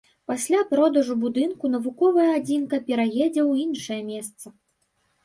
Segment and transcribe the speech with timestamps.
[0.29, 4.47] Пасля продажу будынку навуковая адзінка пераедзе ў іншае месца.